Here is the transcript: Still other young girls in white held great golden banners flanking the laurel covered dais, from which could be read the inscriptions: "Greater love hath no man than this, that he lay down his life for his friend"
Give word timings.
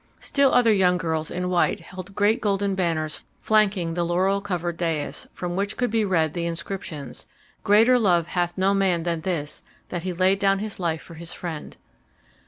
Still 0.19 0.51
other 0.51 0.73
young 0.73 0.97
girls 0.97 1.29
in 1.29 1.47
white 1.47 1.79
held 1.79 2.15
great 2.15 2.41
golden 2.41 2.73
banners 2.73 3.23
flanking 3.39 3.93
the 3.93 4.03
laurel 4.03 4.41
covered 4.41 4.75
dais, 4.77 5.27
from 5.31 5.55
which 5.55 5.77
could 5.77 5.91
be 5.91 6.03
read 6.03 6.33
the 6.33 6.47
inscriptions: 6.47 7.27
"Greater 7.63 7.99
love 7.99 8.29
hath 8.29 8.57
no 8.57 8.73
man 8.73 9.03
than 9.03 9.21
this, 9.21 9.61
that 9.89 10.01
he 10.01 10.11
lay 10.11 10.35
down 10.35 10.57
his 10.57 10.79
life 10.79 11.03
for 11.03 11.13
his 11.13 11.33
friend" 11.33 11.77